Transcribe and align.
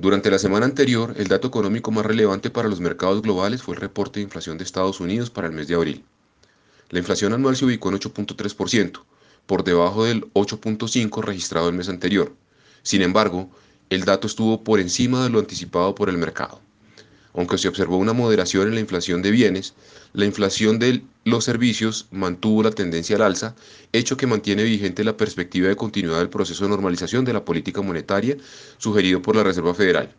Durante 0.00 0.30
la 0.30 0.38
semana 0.38 0.64
anterior, 0.64 1.12
el 1.18 1.28
dato 1.28 1.48
económico 1.48 1.90
más 1.90 2.06
relevante 2.06 2.48
para 2.48 2.70
los 2.70 2.80
mercados 2.80 3.20
globales 3.20 3.62
fue 3.62 3.74
el 3.74 3.82
reporte 3.82 4.18
de 4.18 4.24
inflación 4.24 4.56
de 4.56 4.64
Estados 4.64 4.98
Unidos 4.98 5.28
para 5.28 5.46
el 5.46 5.52
mes 5.52 5.68
de 5.68 5.74
abril. 5.74 6.02
La 6.88 7.00
inflación 7.00 7.34
anual 7.34 7.54
se 7.54 7.66
ubicó 7.66 7.90
en 7.90 7.96
8.3%, 7.96 9.02
por 9.44 9.62
debajo 9.62 10.04
del 10.04 10.22
8.5% 10.32 11.22
registrado 11.22 11.68
el 11.68 11.74
mes 11.74 11.90
anterior. 11.90 12.32
Sin 12.82 13.02
embargo, 13.02 13.50
el 13.90 14.06
dato 14.06 14.26
estuvo 14.26 14.64
por 14.64 14.80
encima 14.80 15.22
de 15.22 15.28
lo 15.28 15.38
anticipado 15.38 15.94
por 15.94 16.08
el 16.08 16.16
mercado. 16.16 16.62
Aunque 17.34 17.58
se 17.58 17.68
observó 17.68 17.96
una 17.96 18.12
moderación 18.12 18.68
en 18.68 18.74
la 18.74 18.80
inflación 18.80 19.22
de 19.22 19.30
bienes, 19.30 19.74
la 20.12 20.24
inflación 20.24 20.78
de 20.78 21.02
los 21.24 21.44
servicios 21.44 22.08
mantuvo 22.10 22.62
la 22.62 22.72
tendencia 22.72 23.16
al 23.16 23.22
alza, 23.22 23.54
hecho 23.92 24.16
que 24.16 24.26
mantiene 24.26 24.64
vigente 24.64 25.04
la 25.04 25.16
perspectiva 25.16 25.68
de 25.68 25.76
continuidad 25.76 26.18
del 26.18 26.28
proceso 26.28 26.64
de 26.64 26.70
normalización 26.70 27.24
de 27.24 27.32
la 27.32 27.44
política 27.44 27.82
monetaria 27.82 28.36
sugerido 28.78 29.22
por 29.22 29.36
la 29.36 29.44
Reserva 29.44 29.74
Federal. 29.74 30.12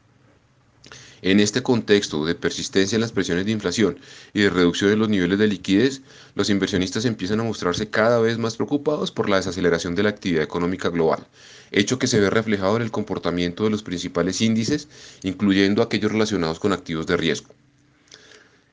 En 1.24 1.40
este 1.40 1.62
contexto 1.62 2.26
de 2.26 2.34
persistencia 2.34 2.96
en 2.96 3.02
las 3.02 3.12
presiones 3.12 3.46
de 3.46 3.52
inflación 3.52 4.00
y 4.34 4.42
de 4.42 4.50
reducción 4.50 4.90
de 4.90 4.98
los 4.98 5.08
niveles 5.08 5.38
de 5.38 5.48
liquidez, 5.48 6.02
los 6.34 6.50
inversionistas 6.50 7.06
empiezan 7.06 7.40
a 7.40 7.44
mostrarse 7.44 7.90
cada 7.90 8.20
vez 8.20 8.40
más 8.40 8.56
preocupados 8.56 9.12
por 9.12 9.30
la 9.30 9.36
desaceleración 9.36 9.94
de 9.94 10.02
la 10.02 10.10
actividad 10.10 10.44
económica 10.44 10.90
global, 10.90 11.28
hecho 11.70 12.00
que 12.00 12.08
se 12.08 12.20
ve 12.20 12.32
reflejado 12.32 12.76
en 12.76 12.82
el 12.82 12.90
comportamiento 12.90 13.64
de 13.64 13.70
los 13.70 13.84
principales 13.84 14.42
índices, 14.42 14.88
incluyendo 15.22 15.84
aquellos 15.84 16.12
relacionados 16.12 16.60
con 16.60 16.74
activos 16.74 17.06
de 17.06 17.18
riesgo. 17.18 17.54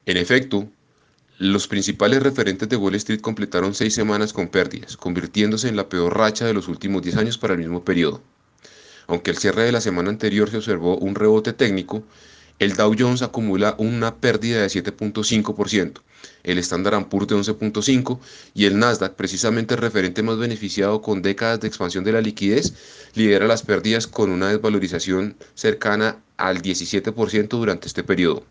En 0.06 0.16
efecto, 0.16 0.66
los 1.36 1.68
principales 1.68 2.22
referentes 2.22 2.68
de 2.68 2.76
Wall 2.76 2.94
Street 2.94 3.20
completaron 3.20 3.74
seis 3.74 3.92
semanas 3.92 4.32
con 4.32 4.48
pérdidas, 4.48 4.96
convirtiéndose 4.96 5.68
en 5.68 5.76
la 5.76 5.90
peor 5.90 6.16
racha 6.16 6.46
de 6.46 6.54
los 6.54 6.66
últimos 6.66 7.02
10 7.02 7.16
años 7.18 7.36
para 7.36 7.52
el 7.52 7.60
mismo 7.60 7.84
periodo. 7.84 8.22
Aunque 9.06 9.30
el 9.30 9.38
cierre 9.38 9.62
de 9.62 9.72
la 9.72 9.80
semana 9.80 10.10
anterior 10.10 10.50
se 10.50 10.56
observó 10.56 10.96
un 10.96 11.14
rebote 11.14 11.52
técnico, 11.52 12.02
el 12.58 12.74
Dow 12.74 12.94
Jones 12.98 13.22
acumula 13.22 13.74
una 13.78 14.16
pérdida 14.16 14.60
de 14.60 14.66
7.5%, 14.66 16.00
el 16.42 16.58
Standard 16.58 17.06
Poor's 17.06 17.28
de 17.28 17.36
11.5% 17.36 18.18
y 18.54 18.64
el 18.64 18.78
Nasdaq, 18.78 19.14
precisamente 19.14 19.74
el 19.74 19.80
referente 19.80 20.22
más 20.22 20.38
beneficiado 20.38 21.00
con 21.00 21.22
décadas 21.22 21.60
de 21.60 21.68
expansión 21.68 22.04
de 22.04 22.12
la 22.12 22.20
liquidez, 22.20 22.74
lidera 23.14 23.46
las 23.46 23.62
pérdidas 23.62 24.06
con 24.06 24.30
una 24.30 24.48
desvalorización 24.48 25.36
cercana 25.54 26.18
al 26.36 26.60
17% 26.60 27.48
durante 27.48 27.86
este 27.86 28.02
periodo. 28.02 28.42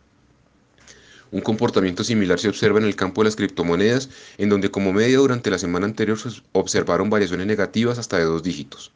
Un 1.32 1.42
comportamiento 1.42 2.06
similar 2.06 2.40
se 2.40 2.48
observa 2.48 2.80
en 2.80 2.86
el 2.86 2.96
campo 2.96 3.22
de 3.22 3.26
las 3.26 3.36
criptomonedas, 3.36 4.10
en 4.38 4.48
donde 4.48 4.72
como 4.72 4.94
media 4.94 5.18
durante 5.18 5.50
la 5.50 5.60
semana 5.60 5.86
anterior 5.86 6.18
se 6.18 6.30
observaron 6.54 7.10
variaciones 7.10 7.48
negativas 7.48 7.98
hasta 7.98 8.18
de 8.18 8.24
dos 8.24 8.44
dígitos. 8.44 8.94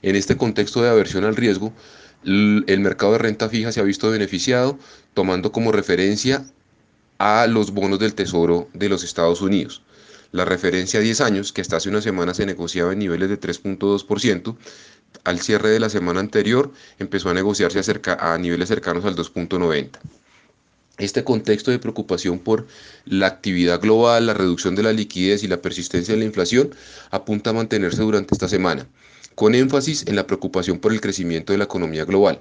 En 0.00 0.16
este 0.16 0.38
contexto 0.38 0.82
de 0.82 0.88
aversión 0.88 1.24
al 1.24 1.36
riesgo, 1.36 1.74
el 2.24 2.80
mercado 2.80 3.12
de 3.12 3.18
renta 3.18 3.48
fija 3.48 3.72
se 3.72 3.80
ha 3.80 3.84
visto 3.84 4.10
beneficiado 4.10 4.78
tomando 5.14 5.52
como 5.52 5.72
referencia 5.72 6.44
a 7.18 7.46
los 7.46 7.72
bonos 7.72 7.98
del 7.98 8.14
Tesoro 8.14 8.68
de 8.74 8.88
los 8.88 9.04
Estados 9.04 9.40
Unidos. 9.40 9.82
La 10.32 10.44
referencia 10.44 10.98
a 10.98 11.02
10 11.02 11.20
años, 11.20 11.52
que 11.52 11.60
hasta 11.60 11.76
hace 11.76 11.88
una 11.88 12.02
semana 12.02 12.34
se 12.34 12.44
negociaba 12.44 12.92
en 12.92 12.98
niveles 12.98 13.28
de 13.28 13.38
3.2%, 13.38 14.56
al 15.22 15.40
cierre 15.40 15.70
de 15.70 15.78
la 15.78 15.88
semana 15.88 16.20
anterior 16.20 16.72
empezó 16.98 17.30
a 17.30 17.34
negociarse 17.34 17.80
a, 18.18 18.38
niveles 18.38 18.68
cercanos 18.68 19.04
al 19.04 19.14
2.90%. 19.14 19.90
Este 20.98 21.24
contexto 21.24 21.70
de 21.70 21.80
preocupación 21.80 22.38
por 22.38 22.66
la 23.04 23.26
actividad 23.26 23.80
global, 23.80 24.26
la 24.26 24.34
reducción 24.34 24.76
de 24.76 24.84
la 24.84 24.92
liquidez 24.92 25.42
y 25.42 25.48
la 25.48 25.60
persistencia 25.60 26.14
de 26.14 26.20
la 26.20 26.26
inflación 26.26 26.72
apunta 27.10 27.50
a 27.50 27.52
mantenerse 27.52 28.02
durante 28.02 28.34
esta 28.34 28.48
semana 28.48 28.86
con 29.34 29.54
énfasis 29.54 30.04
en 30.06 30.16
la 30.16 30.26
preocupación 30.26 30.78
por 30.78 30.92
el 30.92 31.00
crecimiento 31.00 31.52
de 31.52 31.58
la 31.58 31.64
economía 31.64 32.04
global. 32.04 32.40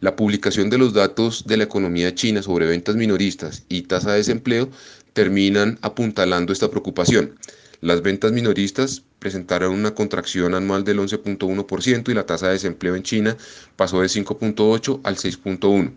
La 0.00 0.16
publicación 0.16 0.70
de 0.70 0.78
los 0.78 0.94
datos 0.94 1.44
de 1.46 1.58
la 1.58 1.64
economía 1.64 2.14
china 2.14 2.42
sobre 2.42 2.66
ventas 2.66 2.96
minoristas 2.96 3.64
y 3.68 3.82
tasa 3.82 4.12
de 4.12 4.18
desempleo 4.18 4.70
terminan 5.12 5.78
apuntalando 5.82 6.52
esta 6.52 6.70
preocupación. 6.70 7.34
Las 7.82 8.02
ventas 8.02 8.32
minoristas 8.32 9.02
presentaron 9.18 9.74
una 9.74 9.94
contracción 9.94 10.54
anual 10.54 10.84
del 10.84 10.98
11.1% 11.00 12.08
y 12.10 12.14
la 12.14 12.26
tasa 12.26 12.46
de 12.46 12.54
desempleo 12.54 12.94
en 12.94 13.02
China 13.02 13.36
pasó 13.76 14.00
de 14.00 14.08
5.8 14.08 15.00
al 15.04 15.16
6.1. 15.16 15.92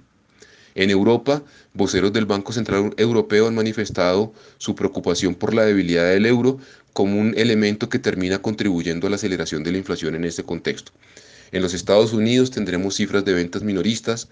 En 0.76 0.90
Europa, 0.90 1.44
voceros 1.74 2.14
del 2.14 2.26
Banco 2.26 2.52
Central 2.52 2.94
Europeo 2.98 3.48
han 3.48 3.56
manifestado 3.56 4.34
su 4.58 4.76
preocupación 4.76 5.36
por 5.36 5.54
la 5.54 5.66
debilidad 5.66 6.10
del 6.10 6.26
euro 6.26 6.58
como 6.94 7.20
un 7.20 7.34
elemento 7.38 7.90
que 7.90 8.00
termina 8.00 8.42
contribuyendo 8.42 9.08
a 9.08 9.10
la 9.10 9.18
aceleración 9.18 9.64
de 9.64 9.72
la 9.72 9.78
inflación 9.78 10.16
en 10.16 10.26
este 10.26 10.44
contexto. 10.44 10.92
En 11.52 11.62
los 11.62 11.74
Estados 11.74 12.14
Unidos 12.14 12.50
tendremos 12.50 12.96
cifras 12.96 13.24
de 13.26 13.34
ventas 13.34 13.64
minoristas, 13.64 14.28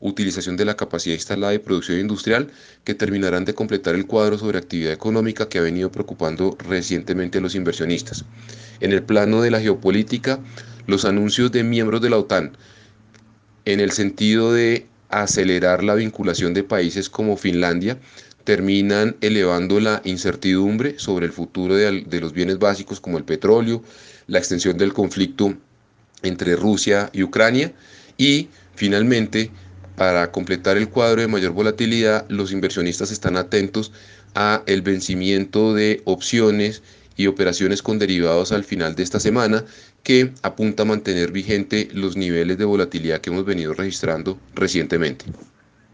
utilización 0.00 0.56
de 0.56 0.64
la 0.64 0.76
capacidad 0.76 1.14
instalada 1.14 1.52
de 1.52 1.60
producción 1.60 1.98
industrial 1.98 2.50
que 2.84 2.94
terminarán 2.94 3.44
de 3.44 3.54
completar 3.54 3.94
el 3.94 4.06
cuadro 4.06 4.38
sobre 4.38 4.58
actividad 4.58 4.92
económica 4.92 5.48
que 5.48 5.58
ha 5.58 5.62
venido 5.62 5.92
preocupando 5.92 6.56
recientemente 6.58 7.38
a 7.38 7.40
los 7.40 7.54
inversionistas. 7.54 8.24
En 8.80 8.92
el 8.92 9.02
plano 9.02 9.42
de 9.42 9.50
la 9.50 9.60
geopolítica, 9.60 10.40
los 10.86 11.04
anuncios 11.04 11.52
de 11.52 11.64
miembros 11.64 12.00
de 12.00 12.10
la 12.10 12.18
OTAN 12.18 12.56
en 13.66 13.80
el 13.80 13.92
sentido 13.92 14.52
de 14.52 14.86
acelerar 15.10 15.82
la 15.82 15.94
vinculación 15.94 16.54
de 16.54 16.62
países 16.62 17.08
como 17.08 17.36
Finlandia 17.36 17.98
terminan 18.44 19.16
elevando 19.20 19.80
la 19.80 20.00
incertidumbre 20.04 20.98
sobre 20.98 21.26
el 21.26 21.32
futuro 21.32 21.74
de, 21.74 22.20
los 22.20 22.32
bienes 22.32 22.58
básicos 22.58 23.00
como 23.00 23.18
el 23.18 23.24
petróleo, 23.24 23.82
la 24.26 24.38
extensión 24.38 24.78
del 24.78 24.92
conflicto 24.92 25.54
entre 26.22 26.56
Rusia 26.56 27.10
y 27.12 27.22
Ucrania 27.22 27.72
y 28.16 28.48
finalmente 28.74 29.50
para 29.96 30.32
completar 30.32 30.76
el 30.76 30.88
cuadro 30.88 31.20
de 31.20 31.28
mayor 31.28 31.52
volatilidad 31.52 32.24
los 32.28 32.52
inversionistas 32.52 33.10
están 33.10 33.36
atentos 33.36 33.92
a 34.34 34.62
el 34.66 34.82
vencimiento 34.82 35.74
de 35.74 36.02
opciones 36.04 36.82
y 37.20 37.26
operaciones 37.26 37.82
con 37.82 37.98
derivados 37.98 38.50
al 38.50 38.64
final 38.64 38.94
de 38.94 39.02
esta 39.02 39.20
semana 39.20 39.62
que 40.02 40.32
apunta 40.40 40.84
a 40.84 40.86
mantener 40.86 41.32
vigente 41.32 41.90
los 41.92 42.16
niveles 42.16 42.56
de 42.56 42.64
volatilidad 42.64 43.20
que 43.20 43.28
hemos 43.28 43.44
venido 43.44 43.74
registrando 43.74 44.38
recientemente. 44.54 45.26